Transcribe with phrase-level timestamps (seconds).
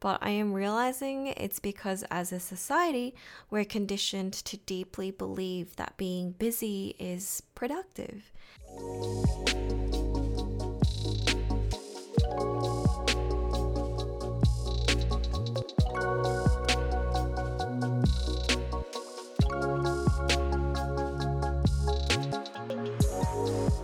[0.00, 3.14] But I am realizing it's because as a society,
[3.50, 8.32] we're conditioned to deeply believe that being busy is productive.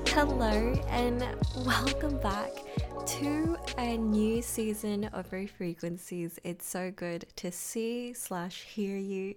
[0.09, 1.23] Hello, and
[1.67, 2.66] welcome back
[3.07, 6.41] to a new season of Ray Frequencies.
[6.43, 9.37] It's so good to see slash hear you.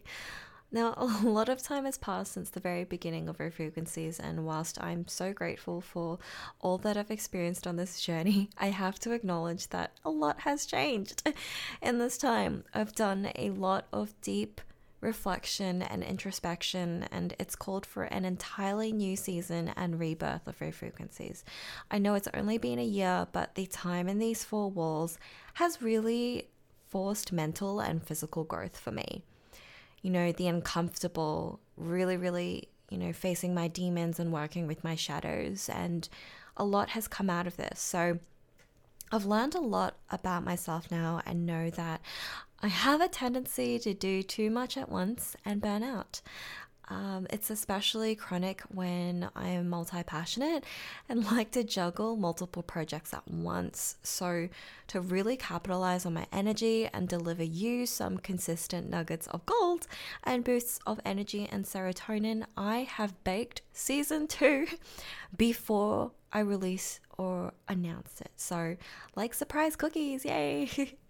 [0.71, 4.43] Now, a lot of time has passed since the very beginning of Ray Frequencies, and
[4.43, 6.17] whilst I'm so grateful for
[6.59, 10.65] all that I've experienced on this journey, I have to acknowledge that a lot has
[10.65, 11.31] changed
[11.81, 12.63] in this time.
[12.73, 14.61] I've done a lot of deep
[15.01, 20.71] reflection and introspection, and it's called for an entirely new season and rebirth of Ray
[20.71, 21.43] Frequencies.
[21.89, 25.17] I know it's only been a year, but the time in these four walls
[25.55, 26.49] has really
[26.89, 29.23] forced mental and physical growth for me.
[30.01, 34.95] You know, the uncomfortable, really, really, you know, facing my demons and working with my
[34.95, 36.07] shadows, and
[36.57, 37.79] a lot has come out of this.
[37.79, 38.19] So,
[39.11, 42.01] I've learned a lot about myself now and know that
[42.61, 46.21] I have a tendency to do too much at once and burn out.
[46.89, 50.65] Um, it's especially chronic when I am multi passionate
[51.07, 53.95] and like to juggle multiple projects at once.
[54.03, 54.49] So,
[54.87, 59.87] to really capitalize on my energy and deliver you some consistent nuggets of gold
[60.23, 64.67] and boosts of energy and serotonin, I have baked season two
[65.37, 68.31] before I release or announce it.
[68.35, 68.75] So,
[69.15, 70.97] like surprise cookies, yay!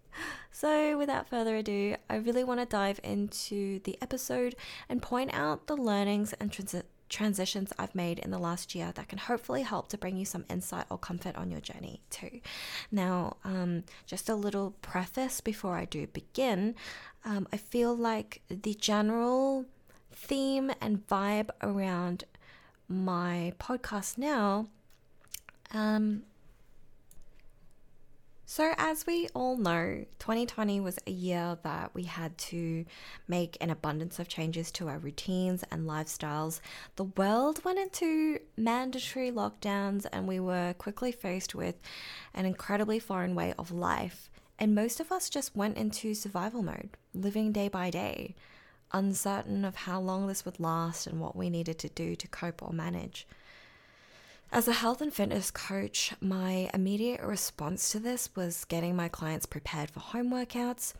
[0.51, 4.55] So, without further ado, I really want to dive into the episode
[4.89, 9.07] and point out the learnings and transi- transitions I've made in the last year that
[9.07, 12.41] can hopefully help to bring you some insight or comfort on your journey, too.
[12.91, 16.75] Now, um, just a little preface before I do begin
[17.25, 19.65] um, I feel like the general
[20.11, 22.23] theme and vibe around
[22.87, 24.67] my podcast now
[25.71, 26.23] um,
[28.51, 32.83] so, as we all know, 2020 was a year that we had to
[33.27, 36.59] make an abundance of changes to our routines and lifestyles.
[36.95, 41.75] The world went into mandatory lockdowns, and we were quickly faced with
[42.33, 44.31] an incredibly foreign way of life.
[44.57, 48.33] And most of us just went into survival mode, living day by day,
[48.91, 52.63] uncertain of how long this would last and what we needed to do to cope
[52.63, 53.27] or manage.
[54.51, 59.45] As a health and fitness coach, my immediate response to this was getting my clients
[59.45, 60.95] prepared for home workouts.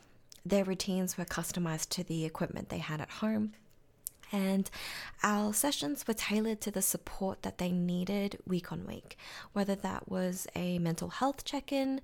[0.46, 3.54] Their routines were customized to the equipment they had at home.
[4.32, 4.70] And
[5.24, 9.18] our sessions were tailored to the support that they needed week on week,
[9.54, 12.02] whether that was a mental health check in,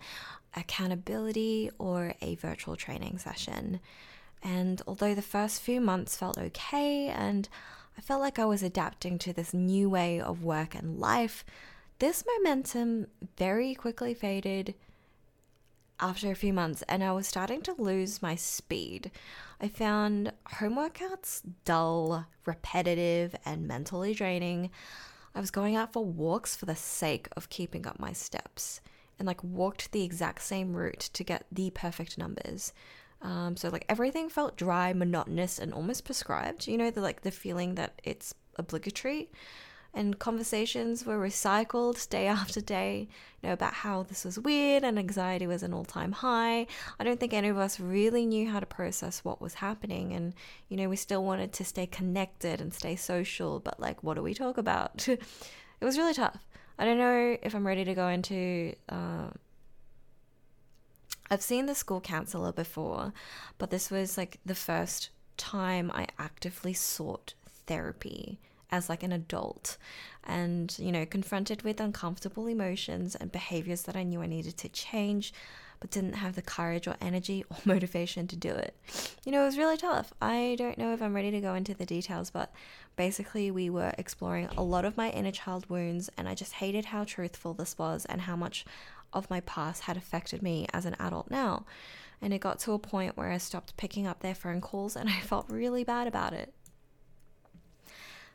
[0.56, 3.82] accountability, or a virtual training session.
[4.42, 7.48] And although the first few months felt okay and
[7.98, 11.46] I felt like I was adapting to this new way of work and life.
[12.00, 13.08] This momentum
[13.38, 14.76] very quickly faded
[16.00, 19.12] after a few months, and I was starting to lose my speed.
[19.62, 24.72] I found home workouts dull, repetitive, and mentally draining.
[25.34, 28.82] I was going out for walks for the sake of keeping up my steps
[29.18, 32.74] and like walked the exact same route to get the perfect numbers.
[33.26, 36.68] Um, so like everything felt dry, monotonous, and almost prescribed.
[36.68, 39.32] You know, the like the feeling that it's obligatory.
[39.96, 43.08] And conversations were recycled day after day,
[43.42, 46.68] you know, about how this was weird and anxiety was an all time high.
[47.00, 50.14] I don't think any of us really knew how to process what was happening.
[50.14, 50.34] And,
[50.70, 54.22] you know, we still wanted to stay connected and stay social, but like, what do
[54.22, 55.08] we talk about?
[55.08, 55.20] it
[55.82, 56.46] was really tough.
[56.78, 59.30] I don't know if I'm ready to go into uh,
[61.30, 63.14] I've seen the school counselor before,
[63.58, 67.34] but this was like the first time I actively sought
[67.66, 68.40] therapy
[68.72, 69.78] as like an adult
[70.24, 74.70] and you know confronted with uncomfortable emotions and behaviors that I knew I needed to
[74.70, 75.34] change
[75.80, 78.76] but didn't have the courage or energy or motivation to do it.
[79.24, 80.14] You know, it was really tough.
[80.22, 82.52] I don't know if I'm ready to go into the details, but
[82.96, 86.86] basically, we were exploring a lot of my inner child wounds, and I just hated
[86.86, 88.66] how truthful this was and how much
[89.16, 91.66] of my past had affected me as an adult now.
[92.22, 95.10] And it got to a point where I stopped picking up their phone calls and
[95.10, 96.54] I felt really bad about it.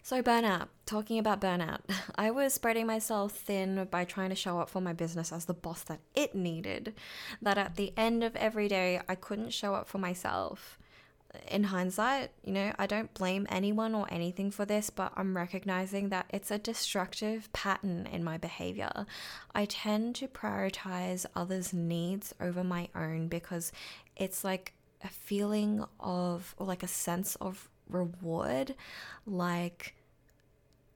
[0.02, 1.80] So, burnout, talking about burnout,
[2.16, 5.54] I was spreading myself thin by trying to show up for my business as the
[5.54, 6.94] boss that it needed.
[7.42, 10.79] That at the end of every day, I couldn't show up for myself.
[11.48, 16.08] In hindsight, you know, I don't blame anyone or anything for this, but I'm recognizing
[16.08, 19.06] that it's a destructive pattern in my behavior.
[19.54, 23.72] I tend to prioritize others' needs over my own because
[24.16, 24.72] it's like
[25.04, 28.74] a feeling of, or like a sense of reward.
[29.26, 29.94] Like,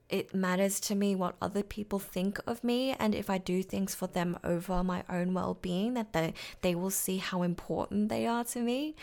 [0.09, 3.95] it matters to me what other people think of me and if i do things
[3.95, 8.43] for them over my own well-being that they, they will see how important they are
[8.43, 8.95] to me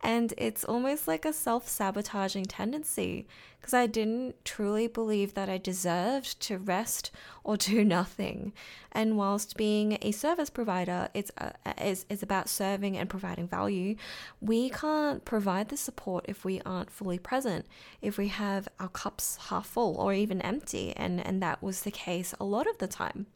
[0.00, 3.26] and it's almost like a self sabotaging tendency
[3.60, 7.10] because I didn't truly believe that I deserved to rest
[7.42, 8.52] or do nothing.
[8.92, 11.50] And whilst being a service provider it's, uh,
[11.82, 13.96] is, is about serving and providing value,
[14.40, 17.66] we can't provide the support if we aren't fully present,
[18.00, 20.92] if we have our cups half full or even empty.
[20.96, 23.26] And, and that was the case a lot of the time.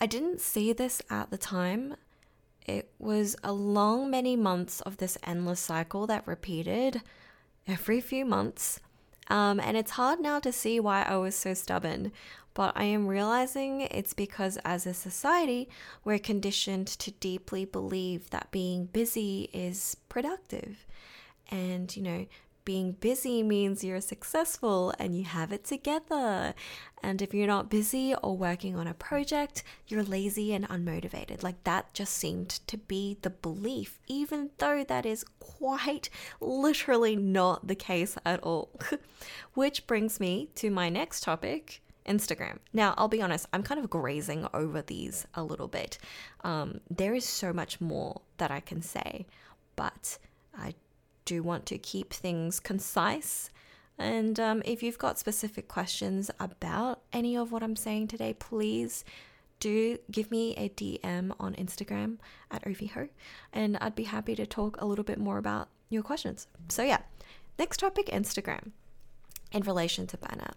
[0.00, 1.94] I didn't see this at the time
[2.66, 7.02] it was a long many months of this endless cycle that repeated
[7.66, 8.80] every few months.
[9.28, 12.12] Um, and it's hard now to see why I was so stubborn,
[12.54, 15.68] but I am realizing it's because as a society,
[16.04, 20.86] we're conditioned to deeply believe that being busy is productive.
[21.50, 22.26] And, you know,
[22.64, 26.54] being busy means you're successful and you have it together.
[27.02, 31.42] And if you're not busy or working on a project, you're lazy and unmotivated.
[31.42, 36.08] Like that just seemed to be the belief, even though that is quite
[36.40, 38.70] literally not the case at all.
[39.54, 41.82] Which brings me to my next topic.
[42.06, 42.58] Instagram.
[42.72, 45.98] Now, I'll be honest, I'm kind of grazing over these a little bit.
[46.42, 49.26] Um, there is so much more that I can say,
[49.76, 50.18] but
[50.56, 50.74] I
[51.24, 53.50] do want to keep things concise.
[53.98, 59.04] And um, if you've got specific questions about any of what I'm saying today, please
[59.60, 62.18] do give me a DM on Instagram
[62.50, 63.08] at OVHO,
[63.52, 66.48] and I'd be happy to talk a little bit more about your questions.
[66.68, 66.98] So, yeah,
[67.58, 68.72] next topic Instagram
[69.52, 70.54] in relation to burnout.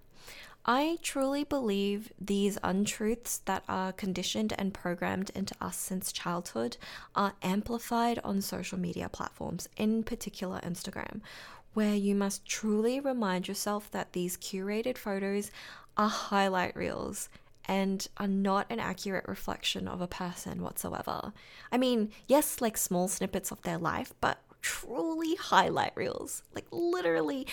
[0.68, 6.78] I truly believe these untruths that are conditioned and programmed into us since childhood
[7.16, 11.22] are amplified on social media platforms, in particular Instagram,
[11.76, 15.52] where you must truly remind yourself that these curated photos
[15.98, 17.30] are highlight reels
[17.66, 21.32] and are not an accurate reflection of a person whatsoever.
[21.72, 26.42] I mean, yes, like small snippets of their life, but truly highlight reels.
[26.56, 27.46] Like literally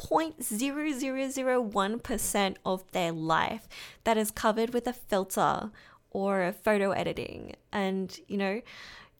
[0.00, 3.68] 0.0001% of their life
[4.04, 5.70] that is covered with a filter
[6.10, 7.54] or a photo editing.
[7.70, 8.62] And, you know,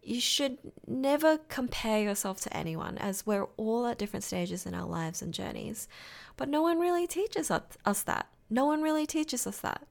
[0.02, 0.56] you should
[0.86, 5.34] never compare yourself to anyone as we're all at different stages in our lives and
[5.34, 5.86] journeys.
[6.36, 8.28] But no one really teaches us that.
[8.48, 9.86] No one really teaches us that.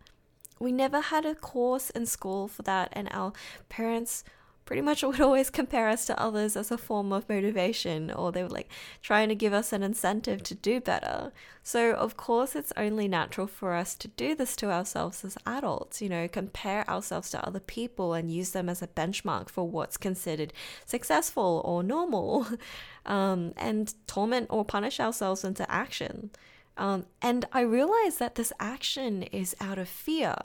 [0.60, 3.34] We never had a course in school for that, and our
[3.70, 4.24] parents
[4.70, 8.44] pretty much would always compare us to others as a form of motivation, or they
[8.44, 8.70] were like
[9.02, 11.32] trying to give us an incentive to do better.
[11.64, 16.04] So, of course, it's only natural for us to do this to ourselves as adults,
[16.04, 19.98] you know, compare ourselves to other people and use them as a benchmark for what's
[19.98, 20.54] considered
[20.86, 22.46] successful or normal,
[23.08, 26.30] um, and torment or punish ourselves into action.
[26.78, 30.36] Um, and I realized that this action is out of fear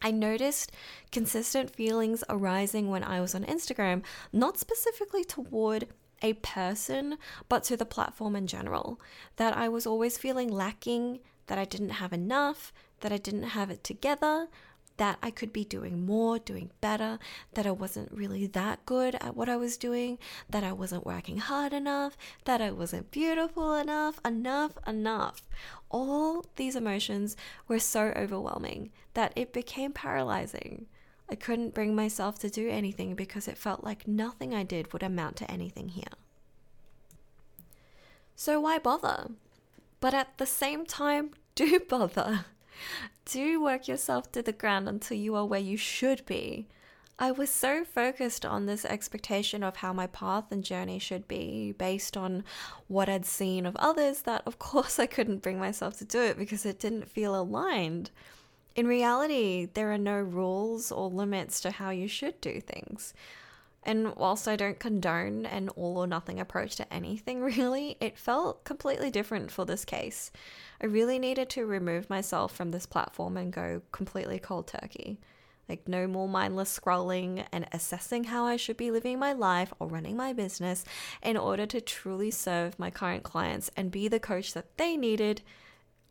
[0.00, 0.72] I noticed
[1.10, 4.02] consistent feelings arising when I was on Instagram,
[4.32, 5.88] not specifically toward
[6.22, 7.18] a person,
[7.48, 9.00] but to the platform in general.
[9.36, 13.70] That I was always feeling lacking, that I didn't have enough, that I didn't have
[13.70, 14.48] it together,
[14.98, 17.18] that I could be doing more, doing better,
[17.54, 20.18] that I wasn't really that good at what I was doing,
[20.50, 25.42] that I wasn't working hard enough, that I wasn't beautiful enough, enough, enough.
[25.90, 27.36] All these emotions
[27.66, 30.86] were so overwhelming that it became paralyzing.
[31.30, 35.02] I couldn't bring myself to do anything because it felt like nothing I did would
[35.02, 36.04] amount to anything here.
[38.34, 39.30] So why bother?
[40.00, 42.46] But at the same time, do bother.
[43.30, 46.66] Do work yourself to the ground until you are where you should be.
[47.18, 51.72] I was so focused on this expectation of how my path and journey should be
[51.72, 52.42] based on
[52.86, 56.38] what I'd seen of others that, of course, I couldn't bring myself to do it
[56.38, 58.10] because it didn't feel aligned.
[58.74, 63.12] In reality, there are no rules or limits to how you should do things.
[63.88, 68.62] And whilst I don't condone an all or nothing approach to anything really, it felt
[68.64, 70.30] completely different for this case.
[70.82, 75.18] I really needed to remove myself from this platform and go completely cold turkey.
[75.70, 79.88] Like, no more mindless scrolling and assessing how I should be living my life or
[79.88, 80.84] running my business
[81.22, 85.40] in order to truly serve my current clients and be the coach that they needed.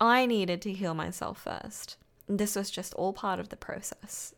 [0.01, 1.97] I needed to heal myself first.
[2.27, 4.33] This was just all part of the process.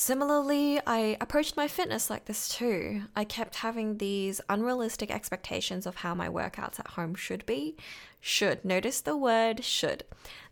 [0.00, 3.02] Similarly, I approached my fitness like this too.
[3.16, 7.76] I kept having these unrealistic expectations of how my workouts at home should be.
[8.20, 8.64] Should.
[8.64, 10.04] Notice the word should.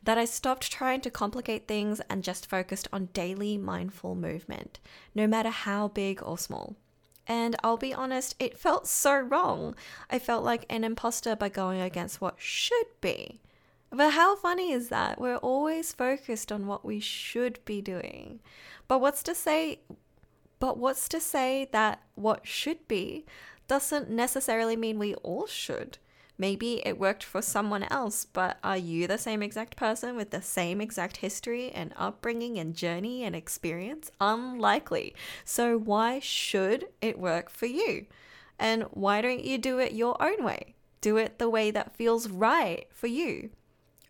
[0.02, 4.80] That I stopped trying to complicate things and just focused on daily mindful movement,
[5.14, 6.74] no matter how big or small.
[7.28, 9.76] And I'll be honest, it felt so wrong.
[10.10, 13.40] I felt like an imposter by going against what should be.
[13.90, 15.20] But how funny is that?
[15.20, 18.40] We're always focused on what we should be doing.
[18.88, 19.80] But what's to say
[20.58, 23.26] but what's to say that what should be
[23.68, 25.98] doesn't necessarily mean we all should?
[26.38, 30.42] Maybe it worked for someone else, but are you the same exact person with the
[30.42, 34.10] same exact history and upbringing and journey and experience?
[34.20, 35.14] Unlikely.
[35.44, 38.06] So, why should it work for you?
[38.58, 40.74] And why don't you do it your own way?
[41.00, 43.50] Do it the way that feels right for you.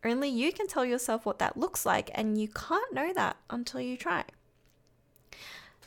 [0.05, 3.81] Only you can tell yourself what that looks like, and you can't know that until
[3.81, 4.25] you try.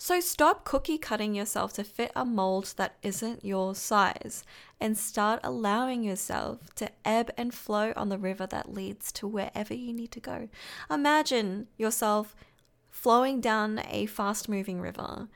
[0.01, 4.45] So stop cookie cutting yourself to fit a mold that isn't your size
[4.79, 9.73] and start allowing yourself to ebb and flow on the river that leads to wherever
[9.73, 10.47] you need to go.
[10.89, 12.33] Imagine yourself
[12.89, 15.27] flowing down a fast moving river.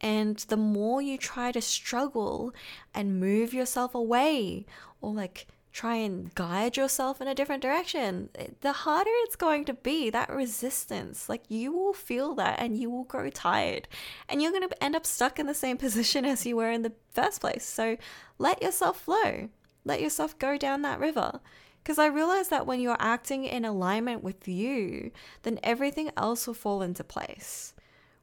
[0.00, 2.52] And the more you try to struggle
[2.92, 4.66] and move yourself away
[5.00, 9.74] or like try and guide yourself in a different direction, the harder it's going to
[9.74, 10.10] be.
[10.10, 13.88] That resistance, like you will feel that and you will grow tired
[14.28, 16.82] and you're going to end up stuck in the same position as you were in
[16.82, 17.64] the first place.
[17.64, 17.96] So
[18.38, 19.48] let yourself flow,
[19.84, 21.40] let yourself go down that river.
[21.82, 25.10] Because I realize that when you're acting in alignment with you,
[25.42, 27.72] then everything else will fall into place.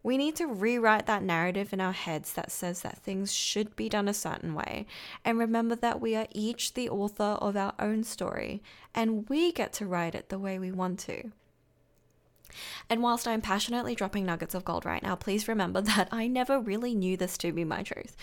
[0.06, 3.90] We need to rewrite that narrative in our heads that says that things should be
[3.90, 4.86] done a certain way
[5.24, 8.62] and remember that we are each the author of our own story
[8.94, 11.32] and we get to write it the way we want to.
[12.88, 16.60] And whilst I'm passionately dropping nuggets of gold right now, please remember that I never
[16.60, 18.16] really knew this to be my truth.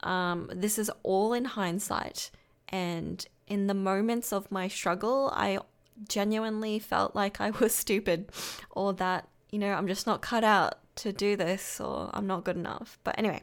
[0.00, 2.32] Um, this is all in hindsight.
[2.68, 5.60] And in the moments of my struggle, I
[6.08, 8.32] genuinely felt like I was stupid
[8.72, 12.44] or that, you know, I'm just not cut out to do this or I'm not
[12.44, 12.98] good enough.
[13.04, 13.42] But anyway,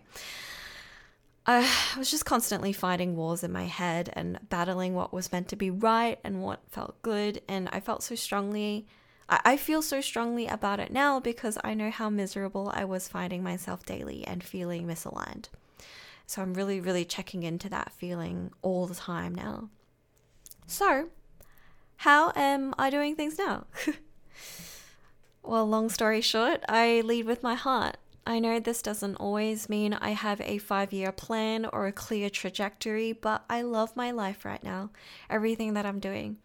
[1.46, 5.56] I was just constantly fighting wars in my head and battling what was meant to
[5.56, 7.41] be right and what felt good.
[7.48, 8.88] And I felt so strongly.
[9.27, 13.44] I feel so strongly about it now because I know how miserable I was finding
[13.44, 15.46] myself daily and feeling misaligned.
[16.25, 19.70] So I'm really, really checking into that feeling all the time now.
[20.68, 21.10] So,
[21.98, 23.65] how am I doing things now?
[25.43, 27.98] Well, long story short, I lead with my heart.
[28.27, 32.29] I know this doesn't always mean I have a five year plan or a clear
[32.29, 34.91] trajectory, but I love my life right now,
[35.29, 36.38] everything that I'm doing.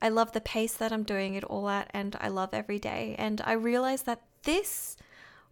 [0.00, 3.14] I love the pace that I'm doing it all at, and I love every day.
[3.18, 4.96] And I realize that this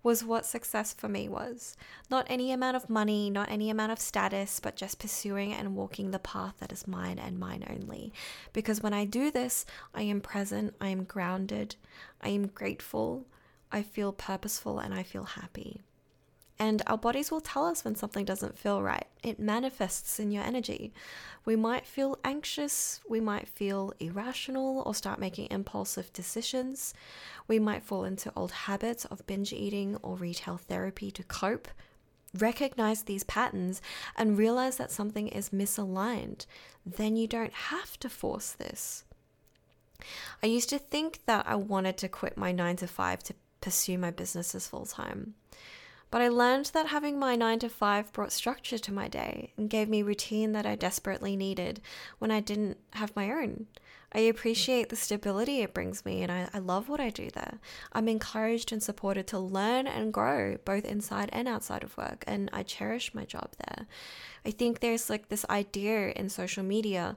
[0.07, 1.77] was what success for me was.
[2.09, 6.13] Not any amount of money, not any amount of status, but just pursuing and walking
[6.13, 8.13] the path that is mine and mine only.
[8.53, 11.75] Because when I do this, I am present, I am grounded,
[12.23, 13.27] I am grateful,
[13.73, 15.83] I feel purposeful, and I feel happy.
[16.59, 19.07] And our bodies will tell us when something doesn't feel right.
[19.23, 20.95] It manifests in your energy.
[21.45, 26.95] We might feel anxious, we might feel irrational or start making impulsive decisions.
[27.47, 31.69] We might fall into old habits of binge eating or retail therapy to cope.
[32.37, 33.83] Recognize these patterns
[34.17, 36.47] and realize that something is misaligned.
[36.85, 39.05] Then you don't have to force this.
[40.43, 43.99] I used to think that I wanted to quit my nine to five to pursue
[43.99, 45.35] my businesses full time.
[46.11, 49.69] But I learned that having my 9 to 5 brought structure to my day and
[49.69, 51.81] gave me routine that I desperately needed
[52.19, 53.67] when I didn't have my own.
[54.13, 57.59] I appreciate the stability it brings me and I, I love what I do there.
[57.93, 62.49] I'm encouraged and supported to learn and grow both inside and outside of work, and
[62.53, 63.87] I cherish my job there.
[64.45, 67.17] I think there's like this idea in social media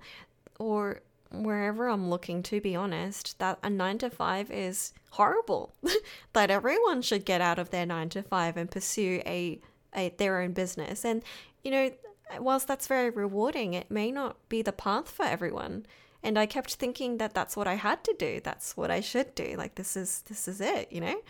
[0.60, 5.74] or wherever I'm looking, to be honest, that a nine to five is horrible.
[6.34, 9.60] that everyone should get out of their nine to five and pursue a,
[9.96, 11.06] a their own business.
[11.06, 11.24] And
[11.64, 11.92] you know,
[12.40, 15.86] whilst that's very rewarding, it may not be the path for everyone.
[16.22, 18.42] And I kept thinking that that's what I had to do.
[18.44, 19.56] That's what I should do.
[19.58, 21.22] Like this is this is it, you know.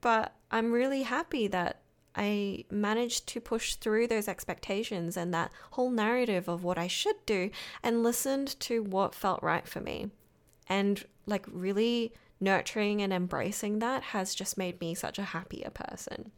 [0.00, 1.80] But I'm really happy that
[2.16, 7.16] I managed to push through those expectations and that whole narrative of what I should
[7.26, 7.50] do
[7.82, 10.10] and listened to what felt right for me.
[10.68, 16.32] And like really nurturing and embracing that has just made me such a happier person.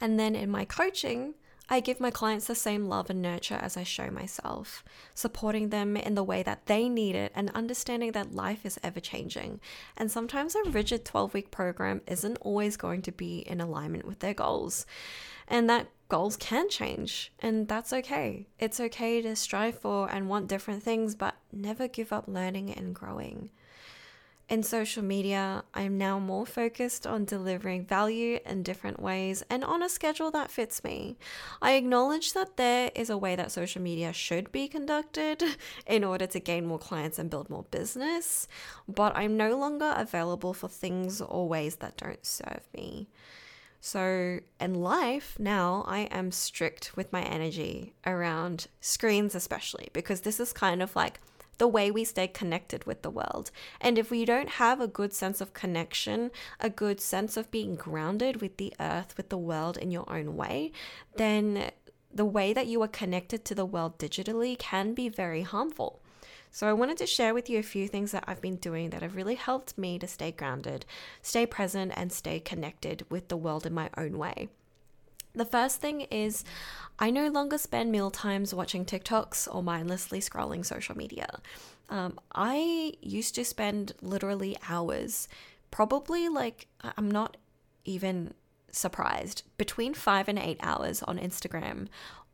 [0.00, 1.34] And then in my coaching,
[1.68, 5.96] I give my clients the same love and nurture as I show myself, supporting them
[5.96, 9.60] in the way that they need it and understanding that life is ever changing.
[9.96, 14.18] And sometimes a rigid 12 week program isn't always going to be in alignment with
[14.18, 14.84] their goals.
[15.48, 18.46] And that goals can change, and that's okay.
[18.58, 22.94] It's okay to strive for and want different things, but never give up learning and
[22.94, 23.50] growing.
[24.46, 29.82] In social media, I'm now more focused on delivering value in different ways and on
[29.82, 31.16] a schedule that fits me.
[31.62, 35.42] I acknowledge that there is a way that social media should be conducted
[35.86, 38.46] in order to gain more clients and build more business,
[38.86, 43.08] but I'm no longer available for things or ways that don't serve me.
[43.80, 50.40] So, in life now, I am strict with my energy around screens, especially because this
[50.40, 51.20] is kind of like
[51.58, 53.50] the way we stay connected with the world.
[53.80, 56.30] And if we don't have a good sense of connection,
[56.60, 60.36] a good sense of being grounded with the earth, with the world in your own
[60.36, 60.72] way,
[61.16, 61.70] then
[62.12, 66.00] the way that you are connected to the world digitally can be very harmful.
[66.50, 69.02] So, I wanted to share with you a few things that I've been doing that
[69.02, 70.86] have really helped me to stay grounded,
[71.20, 74.48] stay present, and stay connected with the world in my own way.
[75.34, 76.44] The first thing is
[76.98, 81.40] I no longer spend meal times watching TikToks or mindlessly scrolling social media.
[81.88, 85.28] Um, I used to spend literally hours,
[85.70, 87.36] probably like, I'm not
[87.84, 88.32] even
[88.70, 91.88] surprised, between five and eight hours on Instagram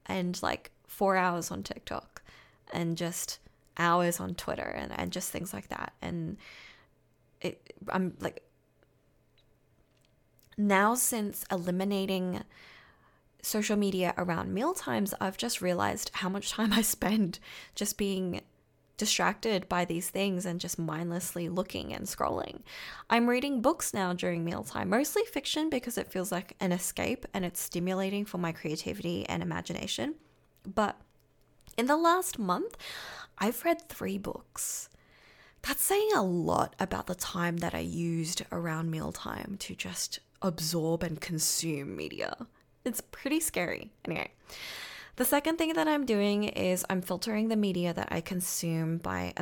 [0.07, 2.23] and like four hours on TikTok
[2.73, 3.38] and just
[3.78, 5.95] hours on Twitter and, and just things like that.
[6.02, 6.37] And
[7.40, 8.42] it, I'm like,
[10.59, 12.42] now since eliminating
[13.42, 17.38] social media around meal times, I've just realized how much time I spend
[17.75, 18.42] just being
[19.00, 22.61] distracted by these things and just mindlessly looking and scrolling.
[23.09, 27.42] I'm reading books now during mealtime, mostly fiction because it feels like an escape and
[27.42, 30.16] it's stimulating for my creativity and imagination.
[30.66, 31.00] But
[31.78, 32.76] in the last month,
[33.38, 34.90] I've read three books.
[35.62, 41.02] That's saying a lot about the time that I used around mealtime to just absorb
[41.02, 42.47] and consume media.
[42.85, 43.91] It's pretty scary.
[44.05, 44.31] Anyway,
[45.17, 49.35] the second thing that I'm doing is I'm filtering the media that I consume by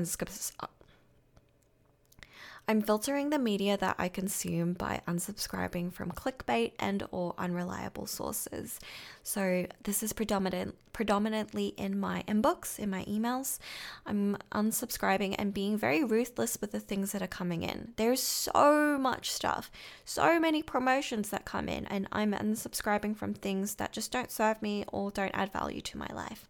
[2.71, 8.79] I'm filtering the media that I consume by unsubscribing from clickbait and or unreliable sources.
[9.23, 13.59] So this is predominant predominantly in my inbox, in my emails.
[14.05, 17.95] I'm unsubscribing and being very ruthless with the things that are coming in.
[17.97, 19.71] There's so much stuff,
[20.05, 24.61] so many promotions that come in and I'm unsubscribing from things that just don't serve
[24.61, 26.47] me or don't add value to my life.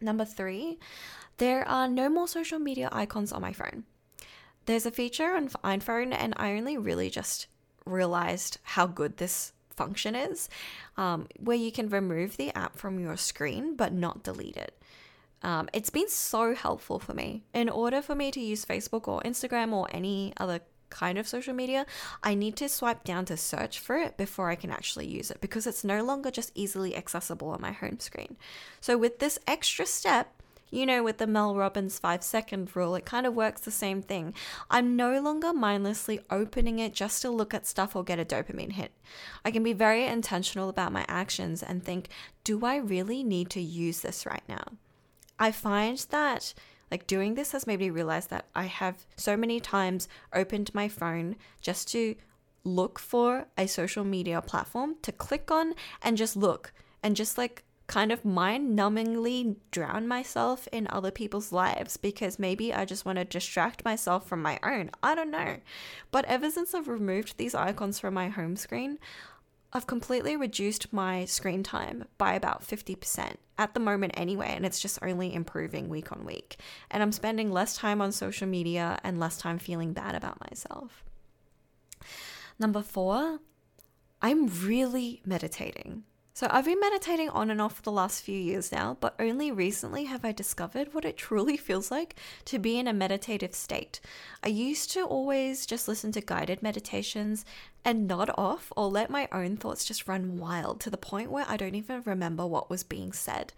[0.00, 0.76] Number 3,
[1.36, 3.84] there are no more social media icons on my phone.
[4.68, 7.46] There's a feature on iPhone, and I only really just
[7.86, 10.50] realized how good this function is,
[10.98, 14.78] um, where you can remove the app from your screen but not delete it.
[15.42, 17.44] Um, it's been so helpful for me.
[17.54, 21.54] In order for me to use Facebook or Instagram or any other kind of social
[21.54, 21.86] media,
[22.22, 25.40] I need to swipe down to search for it before I can actually use it
[25.40, 28.36] because it's no longer just easily accessible on my home screen.
[28.82, 30.37] So, with this extra step,
[30.70, 34.02] you know, with the Mel Robbins five second rule, it kind of works the same
[34.02, 34.34] thing.
[34.70, 38.72] I'm no longer mindlessly opening it just to look at stuff or get a dopamine
[38.72, 38.92] hit.
[39.44, 42.08] I can be very intentional about my actions and think,
[42.44, 44.64] do I really need to use this right now?
[45.38, 46.54] I find that
[46.90, 50.88] like doing this has made me realize that I have so many times opened my
[50.88, 52.14] phone just to
[52.64, 57.64] look for a social media platform to click on and just look and just like
[57.88, 63.18] kind of mind numbingly drown myself in other people's lives because maybe I just want
[63.18, 64.90] to distract myself from my own.
[65.02, 65.56] I don't know.
[66.10, 68.98] But ever since I've removed these icons from my home screen,
[69.72, 74.80] I've completely reduced my screen time by about 50% at the moment, anyway, and it's
[74.80, 76.58] just only improving week on week.
[76.90, 81.04] And I'm spending less time on social media and less time feeling bad about myself.
[82.58, 83.40] Number four,
[84.22, 86.04] I'm really meditating.
[86.38, 89.50] So I've been meditating on and off for the last few years now, but only
[89.50, 93.98] recently have I discovered what it truly feels like to be in a meditative state.
[94.44, 97.44] I used to always just listen to guided meditations
[97.84, 101.44] and nod off or let my own thoughts just run wild to the point where
[101.48, 103.52] I don't even remember what was being said.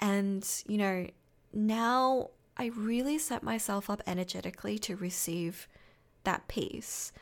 [0.00, 1.06] And, you know,
[1.52, 5.68] now I really set myself up energetically to receive
[6.24, 7.12] that peace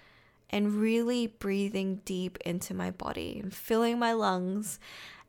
[0.52, 4.78] and really breathing deep into my body and filling my lungs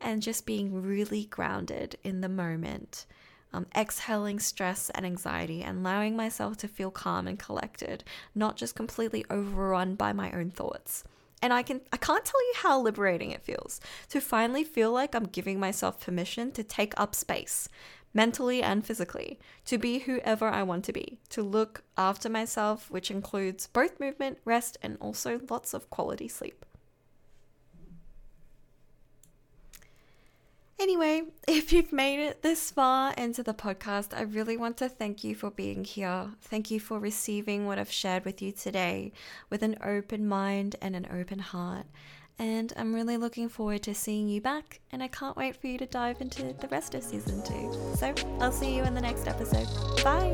[0.02, 3.06] and just being really grounded in the moment.
[3.56, 8.76] Um, exhaling stress and anxiety and allowing myself to feel calm and collected, not just
[8.76, 11.04] completely overrun by my own thoughts.
[11.40, 15.14] And I can I can't tell you how liberating it feels to finally feel like
[15.14, 17.70] I'm giving myself permission to take up space,
[18.14, 23.10] mentally and physically, to be whoever I want to be, to look after myself, which
[23.10, 26.66] includes both movement, rest, and also lots of quality sleep.
[30.80, 35.24] Anyway, if you've made it this far into the podcast, I really want to thank
[35.24, 36.32] you for being here.
[36.42, 39.14] Thank you for receiving what I've shared with you today
[39.50, 41.86] with an open mind and an open heart.
[42.40, 45.78] And I'm really looking forward to seeing you back, and I can't wait for you
[45.78, 47.72] to dive into the rest of season two.
[47.96, 49.68] So I'll see you in the next episode.
[50.04, 50.34] Bye.